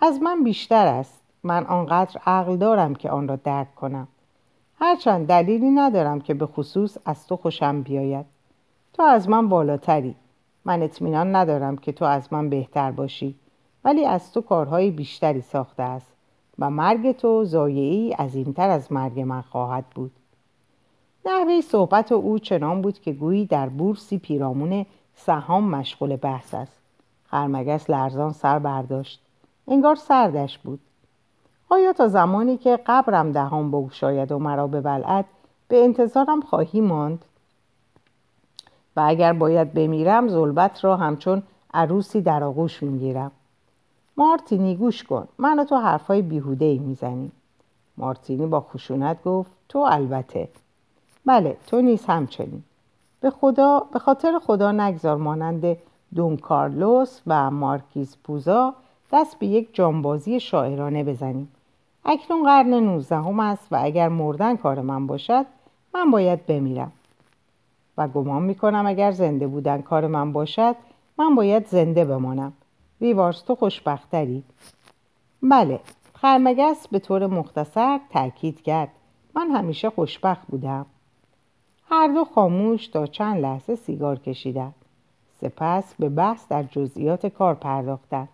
[0.00, 1.20] از من بیشتر است.
[1.42, 4.08] من آنقدر عقل دارم که آن را درک کنم.
[4.78, 8.26] هرچند دلیلی ندارم که به خصوص از تو خوشم بیاید.
[8.92, 10.16] تو از من بالاتری.
[10.64, 13.34] من اطمینان ندارم که تو از من بهتر باشی
[13.84, 16.12] ولی از تو کارهای بیشتری ساخته است
[16.58, 20.10] و مرگ تو زایعی عظیمتر از مرگ من خواهد بود.
[21.26, 26.76] نحوه صحبت او چنان بود که گویی در بورسی پیرامون سهام مشغول بحث است.
[27.24, 29.20] خرمگس لرزان سر برداشت.
[29.68, 30.80] انگار سردش بود.
[31.68, 35.24] آیا تا زمانی که قبرم دهان بگشاید و مرا ببلعد
[35.68, 37.24] به انتظارم خواهی ماند؟
[39.06, 41.42] اگر باید بمیرم زلبت را همچون
[41.74, 43.30] عروسی در آغوش می‌گیرم.
[44.16, 45.28] مارتینی گوش کن.
[45.38, 47.32] من و تو حرفای بیهوده ای می‌زنیم.
[47.96, 50.48] مارتینی با خشونت گفت تو البته.
[51.26, 52.62] بله تو نیز همچنین.
[53.20, 55.76] به خدا به خاطر خدا نگذار مانند
[56.14, 58.74] دون کارلوس و مارکیز پوزا
[59.12, 61.48] دست به یک جانبازی شاعرانه بزنیم.
[62.04, 65.46] اکنون قرن نوزدهم است و اگر مردن کار من باشد
[65.94, 66.92] من باید بمیرم.
[67.96, 70.76] و گمان می‌کنم اگر زنده بودن کار من باشد
[71.18, 72.52] من باید زنده بمانم.
[73.00, 74.44] ریوارز تو خوشبختری؟
[75.42, 75.80] بله
[76.14, 78.88] خرمگس به طور مختصر تاکید کرد.
[79.34, 80.86] من همیشه خوشبخت بودم.
[81.88, 84.74] هر دو خاموش تا چند لحظه سیگار کشیدند.
[85.40, 88.28] سپس به بحث در جزئیات کار پرداختند.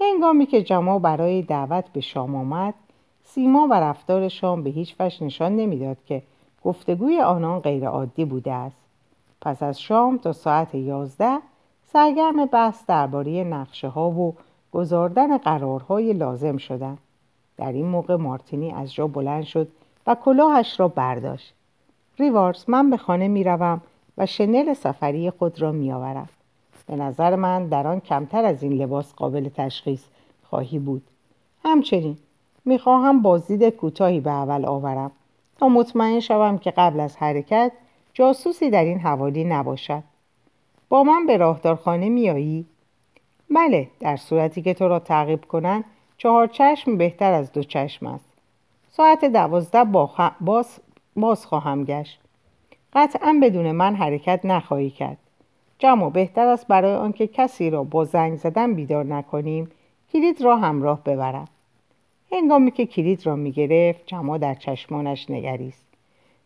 [0.00, 2.74] هنگامی که جماع برای دعوت به شام آمد
[3.24, 6.22] سیما و رفتار شام به هیچ وجه نشان نمی‌داد که
[6.64, 8.76] گفتگوی آنان غیرعادی بوده است.
[9.40, 11.38] پس از شام تا ساعت یازده
[11.92, 14.34] سرگرم بحث درباره نقشه ها و
[14.72, 16.98] گذاردن قرارهای لازم شدند.
[17.56, 19.68] در این موقع مارتینی از جا بلند شد
[20.06, 21.54] و کلاهش را برداشت.
[22.18, 23.80] ریوارز من به خانه می روم
[24.18, 26.28] و شنل سفری خود را می آورم.
[26.86, 30.04] به نظر من در آن کمتر از این لباس قابل تشخیص
[30.42, 31.02] خواهی بود.
[31.64, 32.16] همچنین
[32.64, 35.10] می‌خواهم بازدید کوتاهی به اول آورم.
[35.68, 37.72] مطمئن شوم که قبل از حرکت
[38.12, 40.02] جاسوسی در این حوالی نباشد.
[40.88, 42.66] با من به راهدارخانه میایی؟
[43.50, 45.84] بله در صورتی که تو را تعقیب کنند
[46.16, 48.32] چهار چشم بهتر از دو چشم است.
[48.90, 49.84] ساعت دوازده
[50.40, 50.80] باز,
[51.16, 52.20] باز خواهم گشت.
[52.92, 55.18] قطعا بدون من حرکت نخواهی کرد.
[55.78, 59.70] جمع بهتر است برای آنکه کسی را با زنگ زدن بیدار نکنیم.
[60.12, 61.48] کلید را همراه ببرم.
[62.32, 65.86] هنگامی که کلید را می‌گرفت جمع در چشمانش نگریست.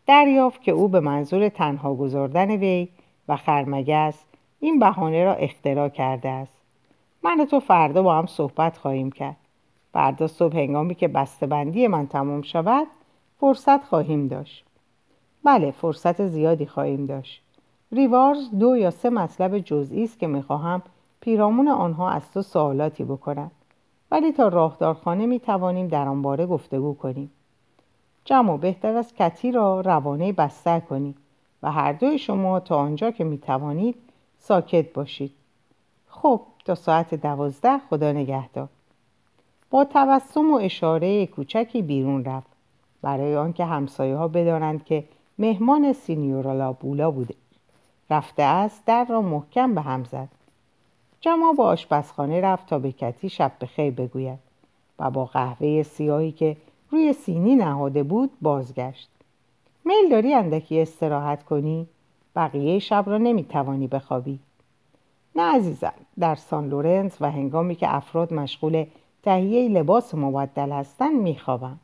[0.06, 2.88] دریافت که او به منظور تنها گذاردن وی
[3.28, 4.24] و خرمگس
[4.60, 6.60] این بهانه را اختراع کرده است.
[7.22, 9.36] من تو فردا با هم صحبت خواهیم کرد.
[9.92, 12.86] فردا صبح هنگامی که بسته‌بندی من تمام شود
[13.40, 14.64] فرصت خواهیم داشت.
[15.44, 17.42] بله فرصت زیادی خواهیم داشت.
[17.92, 20.82] ریوارز دو یا سه مطلب جزئی است که می‌خواهم
[21.20, 23.50] پیرامون آنها از تو سوالاتی بکنم
[24.10, 27.30] ولی تا راهدارخانه می توانیم در آن باره گفتگو کنیم.
[28.24, 31.14] جمع بهتر از کتی را روانه بستر کنی
[31.62, 33.94] و هر دوی شما تا آنجا که می توانید
[34.38, 35.32] ساکت باشید.
[36.08, 38.68] خب تا ساعت دوازده خدا نگهدار.
[39.70, 42.46] با تبسم و اشاره کوچکی بیرون رفت.
[43.02, 45.04] برای آنکه همسایه ها بدانند که
[45.38, 47.34] مهمان سینیورا بولا بوده.
[48.10, 50.28] رفته است در را محکم به هم زد.
[51.26, 54.38] جما به آشپزخانه رفت تا به کتی شب خیر بگوید
[54.98, 56.56] و با قهوه سیاهی که
[56.90, 59.08] روی سینی نهاده بود بازگشت.
[59.84, 61.86] میل داری اندکی استراحت کنی؟
[62.36, 64.38] بقیه شب را نمی‌توانی بخوابی.
[65.36, 68.86] نه عزیزم در سان لورنس و هنگامی که افراد مشغول
[69.22, 71.78] تهیه لباس مبدل هستند میخوابم.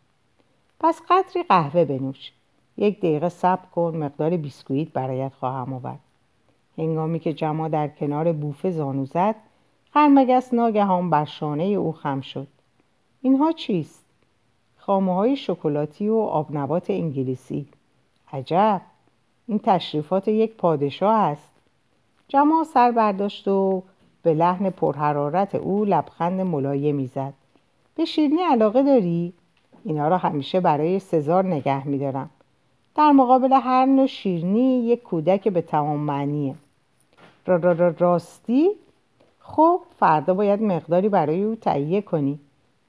[0.80, 2.32] پس قدری قهوه بنوش.
[2.76, 6.00] یک دقیقه صبر کن مقدار بیسکویت برایت خواهم آورد.
[6.78, 9.34] هنگامی که جما در کنار بوفه زانو زد
[9.92, 12.46] خرمگس ناگهان بر شانه او خم شد.
[13.22, 14.04] اینها چیست؟
[14.76, 17.66] خامه های شکلاتی و آبنبات انگلیسی.
[18.32, 18.80] عجب!
[19.48, 21.52] این تشریفات یک پادشاه است.
[22.28, 23.82] جما سر برداشت و
[24.22, 27.34] به لحن پرحرارت او لبخند ملایمی زد.
[27.94, 29.32] به شیرنی علاقه داری؟
[29.84, 32.30] اینا را همیشه برای سزار نگه میدارم.
[32.94, 36.54] در مقابل هر نوع شیرنی یک کودک به تمام معنیه.
[37.46, 38.70] را را را راستی
[39.40, 42.38] خب فردا باید مقداری برای او تهیه کنی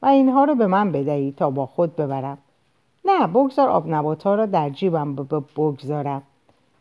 [0.02, 2.38] و اینها رو به من بدهی تا با خود ببرم.
[3.06, 5.16] نه بگذار آب نبات ها را در جیبم
[5.56, 6.22] بگذارم.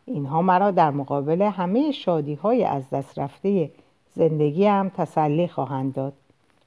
[0.05, 3.71] اینها مرا در مقابل همه شادی های از دست رفته
[4.15, 6.13] زندگی هم تسلی خواهند داد.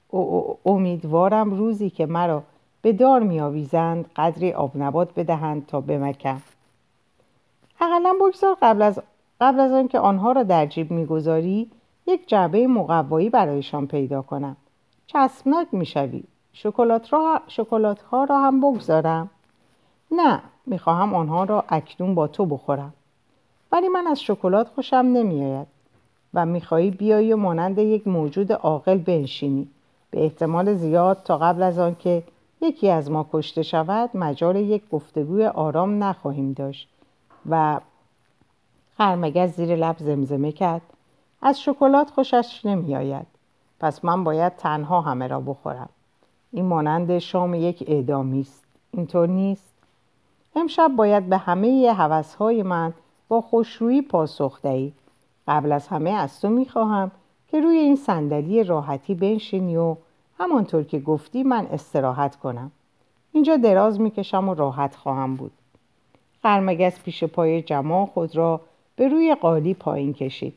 [0.08, 2.42] او امیدوارم روزی که مرا
[2.86, 6.42] به دار میآویزند قدری آب نبات بدهند تا بمکم
[7.80, 9.00] اقلا بگذار قبل از
[9.40, 11.70] قبل از آنکه آنها را در جیب می‌گذاری
[12.06, 14.56] یک جعبه مقوایی برایشان پیدا کنم.
[15.06, 16.24] چسبناک می‌شوی.
[16.52, 17.40] شکلات, را...
[17.48, 19.30] شکلات ها را هم بگذارم.
[20.10, 22.92] نه می‌خواهم آنها را اکنون با تو بخورم.
[23.72, 25.66] ولی من از شکلات خوشم نمیآید.
[26.34, 29.68] و می‌خواهی بیایی و مانند یک موجود عاقل بنشینی.
[30.10, 32.22] به احتمال زیاد تا قبل از آنکه
[32.60, 36.88] یکی از ما کشته شود مجال یک گفتگوی آرام نخواهیم داشت
[37.50, 37.80] و
[38.96, 40.82] خرمگز زیر لب زمزمه کرد.
[41.42, 43.26] از شکلات خوشش نمیآید.
[43.80, 45.88] پس من باید تنها همه را بخورم.
[46.52, 48.64] این مانند شام یک اعدامی است.
[48.90, 49.74] اینطور نیست.
[50.56, 52.94] امشب باید به همه حوثهای من
[53.28, 54.92] با خوشرویی پاسخ دهی.
[55.48, 57.10] قبل از همه از تو می‌خواهم
[57.48, 59.96] که روی این صندلی راحتی بنشینی و
[60.38, 62.70] همانطور که گفتی من استراحت کنم.
[63.32, 65.52] اینجا دراز می‌کشم و راحت خواهم بود.
[66.42, 68.60] خرمگس پیش پای جماع خود را
[68.96, 70.54] به روی قالی پایین کشید.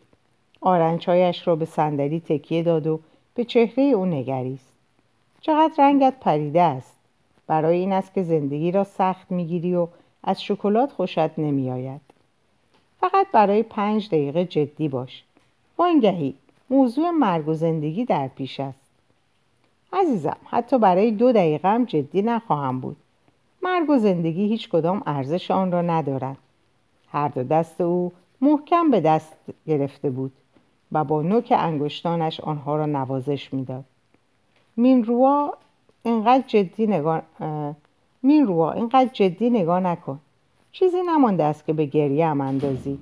[0.61, 2.99] آرنچایش را به صندلی تکیه داد و
[3.35, 4.71] به چهره او نگریست.
[5.41, 6.99] چقدر رنگت پریده است.
[7.47, 9.87] برای این است که زندگی را سخت می‌گیری و
[10.23, 12.01] از شکلات خوشت نمیآید.
[12.99, 15.23] فقط برای پنج دقیقه جدی باش.
[15.77, 16.33] وانگهی
[16.69, 18.88] موضوع مرگ و زندگی در پیش است.
[19.93, 22.97] عزیزم حتی برای دو دقیقه هم جدی نخواهم بود.
[23.63, 26.37] مرگ و زندگی هیچ کدام ارزش آن را ندارند.
[27.11, 30.31] هر دو دست او محکم به دست گرفته بود
[30.91, 33.83] و با نوک انگشتانش آنها را نوازش می‌داد.
[34.77, 35.53] مین روا
[36.03, 37.21] اینقدر جدی نگاه
[38.23, 40.19] مین روا اینقدر جدی نگاه نکن.
[40.71, 42.99] چیزی نمانده است که به گریه هم اندازی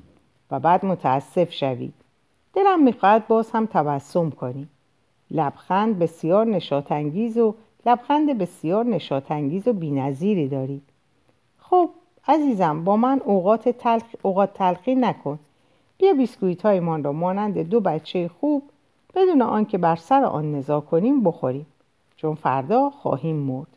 [0.52, 1.92] و بعد متاسف شوی.
[2.54, 4.68] دلم می‌خواهد باز هم تبسم کنی.
[5.32, 10.82] لبخند بسیار نشاتانگیز و لبخند بسیار نشاتانگیز و بینظیری داری
[11.60, 11.90] خب
[12.28, 14.04] عزیزم با من اوقات, تلخ...
[14.22, 15.40] اوقات تلخی نکن.
[15.98, 18.64] بیا بیسکویت هایمان را مانند دو بچه خوب
[19.16, 21.66] بدون آنکه بر سر آن نزا کنیم بخوریم
[22.18, 23.68] چون فردا خواهیم مرد.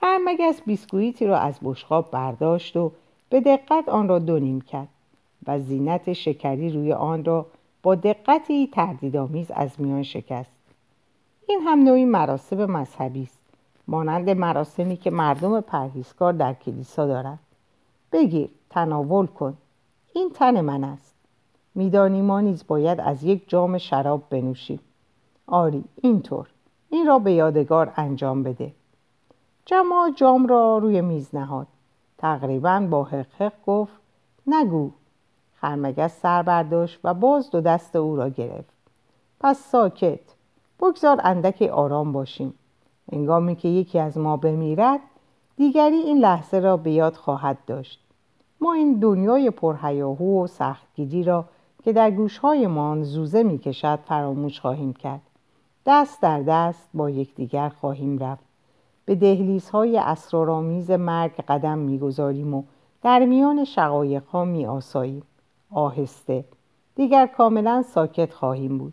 [0.00, 2.92] خرمگس بیسکویتی را از بشقاب برداشت و
[3.30, 4.88] به دقت آن را دو نیم کرد
[5.46, 7.46] و زینت شکری روی آن را
[7.82, 10.55] با دقتی تردیدآمیز از میان شکست.
[11.48, 13.38] این هم نوعی مراسم مذهبی است.
[13.88, 17.38] مانند مراسمی که مردم پرهیزکار در کلیسا دارند.
[18.12, 19.56] بگیر تناول کن.
[20.12, 21.14] این تن من است.
[21.74, 24.80] میدانی ما نیز باید از یک جام شراب بنوشیم.
[25.46, 26.46] آری اینطور.
[26.90, 28.72] این را به یادگار انجام بده.
[29.64, 31.66] جماع جام را روی میز نهاد.
[32.18, 33.92] تقریبا با حقق گفت
[34.46, 34.90] نگو.
[35.54, 38.70] خرمگس سر برداشت و باز دو دست او را گرفت.
[39.40, 40.35] پس ساکت.
[40.80, 42.54] بگذار اندکی آرام باشیم.
[43.12, 45.00] انگامی که یکی از ما بمیرد
[45.56, 48.00] دیگری این لحظه را به یاد خواهد داشت.
[48.60, 51.44] ما این دنیای پرهیاهو و سختگیری را
[51.84, 55.20] که در گوشهایمان زوزه می کشد فراموش خواهیم کرد.
[55.86, 58.44] دست در دست با یکدیگر خواهیم رفت.
[59.04, 62.62] به دهلیزهای اسرارآمیز مرگ قدم می‌گذاریم و
[63.02, 65.22] در میان شقایقها می آساییم.
[65.70, 66.44] آهسته.
[66.94, 68.92] دیگر کاملا ساکت خواهیم بود.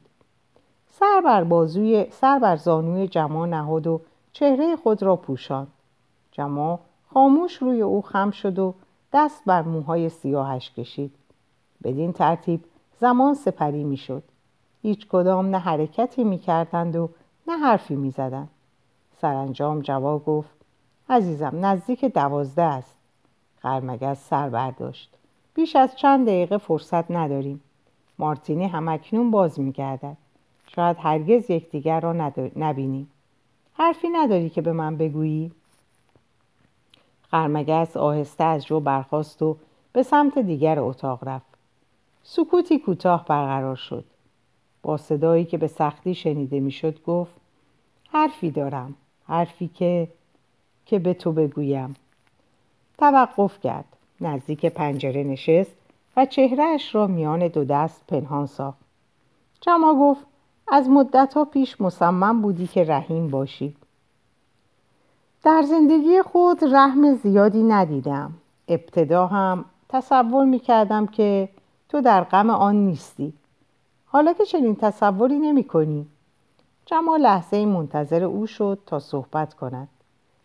[0.99, 4.01] سر بر, بازوی، سر بر زانوی جما نهاد و
[4.34, 5.67] چهره خود را پوشاند.
[6.32, 6.79] جما
[7.13, 8.73] خاموش روی او خم شد و
[9.13, 11.15] دست بر موهای سیاهش کشید.
[11.84, 12.63] بدین ترتیب
[12.99, 14.23] زمان سپری می‌شد.
[14.82, 17.10] هیچ کدام نه حرکتی می کردند و
[17.47, 18.49] نه حرفی می زدند.
[19.21, 20.56] سرانجام جواب گفت
[21.10, 22.97] عزیزم نزدیک دوازده است.
[23.58, 25.13] خرمگز سر برداشت.
[25.53, 27.62] بیش از چند دقیقه فرصت نداریم.
[28.19, 30.17] مارتینی همکنون باز میگردد.
[30.75, 32.13] شاید هرگز یکدیگر را
[32.55, 33.12] نبینیم
[33.73, 35.51] حرفی نداری که به من بگویی.
[37.31, 39.57] خرمگس آهسته از جو برخاست و
[39.93, 41.45] به سمت دیگر اتاق رفت.
[42.23, 44.05] سکوتی کوتاه برقرار شد.
[44.81, 47.33] با صدایی که به سختی شنیده می‌شد گفت
[48.09, 48.95] حرفی دارم.
[49.27, 50.07] حرفی که
[50.86, 51.95] که به تو بگویم.
[52.97, 53.86] توقف کرد.
[54.21, 55.75] نزدیک پنجره نشست
[56.17, 58.79] و چهرهش را میان دو دست پنهان ساخت.
[59.62, 60.25] جما گفت
[60.67, 63.76] از مدت پیش مصمم بودی که رحیم باشی.
[65.43, 68.33] در زندگی خود رحم زیادی ندیدم.
[68.67, 71.50] ابتدا هم تصور می‌کردم که
[71.90, 73.33] تو در غم آن نیستی.
[74.06, 76.08] حالا که چنین تصوری نمی کنی
[76.85, 79.87] جمال لحظه منتظر او شد تا صحبت کند.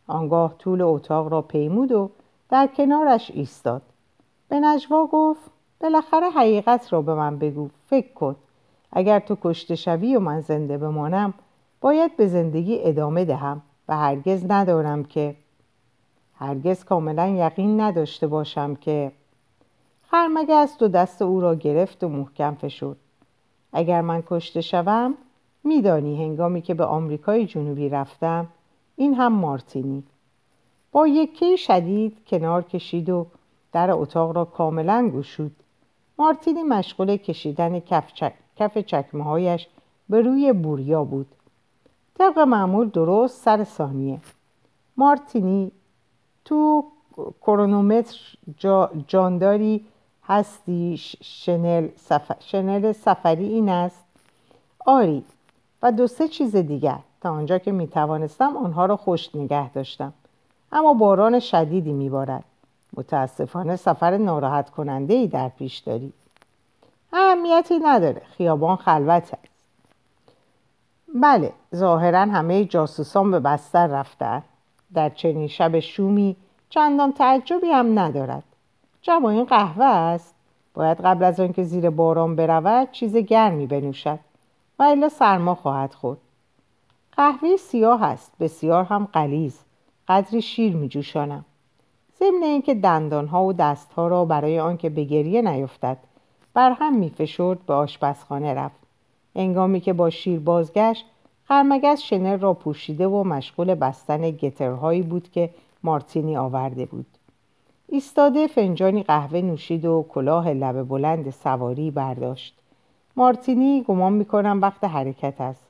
[0.07, 2.11] آنگاه طول اتاق را پیمود و
[2.49, 3.83] در کنارش ایستاد.
[4.49, 8.37] به نجوا گفت بالاخره حقیقت را به من بگو فکر کن.
[8.93, 11.35] اگر تو کشته شوی و من زنده بمانم
[11.81, 15.37] باید به زندگی ادامه دهم و هرگز ندارم که.
[16.35, 19.13] هرگز کاملا یقین نداشته باشم که.
[20.03, 22.97] خرمگس دو دست او را گرفت و محکم فشرد.
[23.73, 25.15] اگر من کشته شوم
[25.65, 28.49] میدانی هنگامی که به آمریکای جنوبی رفتم
[28.97, 30.05] این هم مارتینی.
[30.93, 33.27] با یکی شدید کنار کشید و
[33.73, 35.57] در اتاق را کاملا گشود.
[36.19, 38.33] مارتینی مشغول کشیدن کف, چک...
[38.59, 39.67] کف چکمه هایش
[40.09, 41.27] به روی بوریا بود.
[42.19, 44.21] طبق معمول درست سر ثانیه.
[44.97, 45.73] مارتینی
[46.45, 46.85] تو
[47.41, 48.19] کرونومتر
[49.07, 49.85] جانداری
[50.25, 52.37] هستی شنل, سفر...
[52.41, 54.05] شنل سفری این است.
[54.87, 55.25] آری
[55.83, 56.99] و دو سه چیز دیگر.
[57.21, 60.13] تا آنجا که می توانستم آنها را خوش نگه داشتم.
[60.73, 62.45] اما باران شدیدی میبارد.
[62.97, 66.13] متاسفانه سفر ناراحت کننده ای در پیش داری.
[67.13, 68.23] اهمیتی نداره.
[68.37, 69.49] خیابان خلوت است
[71.15, 74.43] بله ظاهرا همه جاسوسان به بستر رفتن.
[74.95, 76.37] در چنین شب شومی
[76.71, 78.45] چندان تعجبی هم ندارد.
[79.03, 80.35] جمع این قهوه است.
[80.75, 84.19] باید قبل از آنکه زیر باران برود چیز گرمی بنوشد
[84.79, 86.19] و الا سرما خواهد خورد.
[87.13, 88.33] قهوه سیاه است.
[88.41, 89.61] بسیار هم قلیز
[90.09, 91.45] قدری شیر می جوشانم.
[92.19, 95.97] ضمن اینکه دندانها و دستها را برای آنکه به گریه نیفتد
[96.59, 98.77] بر هم می فشرد به آشپزخانه رفت.
[99.35, 101.07] انگامی که با شیر بازگشت
[101.45, 105.51] خرمگز شنل را پوشیده و مشغول بستن گترهایی بود که
[105.83, 107.07] مارتینی آورده بود.
[107.89, 112.55] ایستاده فنجانی قهوه نوشید و کلاه لبه بلند سواری برداشت.
[113.17, 115.67] مارتینی گمان می‌کنم وقت حرکت است.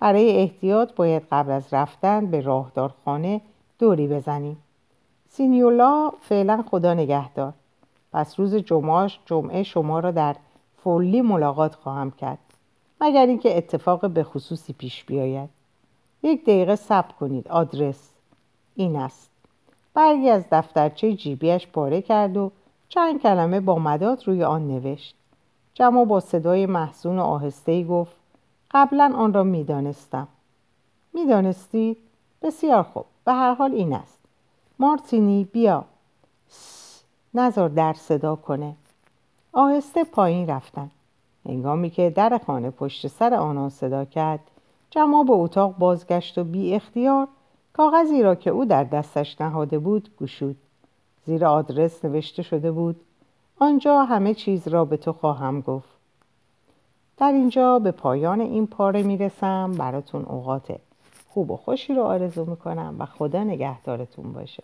[0.00, 3.40] برای احتیاط باید قبل از رفتن به راهدارخانه
[3.78, 4.56] دوری بزنیم.
[5.28, 7.52] سینیولا فعلا خدا نگهدار.
[8.14, 10.36] پس روز جمعه, جمعه شما را در
[10.82, 12.38] فولی ملاقات خواهم کرد
[13.00, 15.50] مگر اینکه اتفاق به خصوصی پیش بیاید.
[16.22, 17.48] یک دقیقه صبر کنید.
[17.48, 18.10] آدرس
[18.74, 19.30] این است.
[19.94, 22.50] برگی از دفترچه جیبیش پاره کرد و
[22.88, 25.14] چند کلمه با مداد روی آن نوشت.
[25.74, 28.16] جمع با صدای محسون و آهسته‌ای گفت
[28.70, 30.28] قبلا آن را می‌دانستم.
[31.14, 31.96] می‌دانستید؟
[32.42, 33.04] بسیار خوب.
[33.24, 34.18] به هر حال این است.
[34.78, 35.84] مارتینی بیا.
[37.34, 38.74] نظر در صدا کنه.
[39.52, 40.90] آهسته پایین رفتن.
[41.46, 44.40] هنگامی که در خانه پشت سر آنان صدا کرد
[44.90, 47.28] جمع به اتاق بازگشت و بی اختیار
[47.72, 50.56] کاغذی را که او در دستش نهاده بود گشود.
[51.26, 53.00] زیر آدرس نوشته شده بود
[53.58, 55.88] آنجا همه چیز را به تو خواهم گفت.
[57.16, 59.72] در اینجا به پایان این پاره می‌رسم.
[59.72, 60.76] براتون اوقات
[61.28, 64.62] خوب و خوشی رو آرزو می‌کنم و خدا نگهدارتون باشه.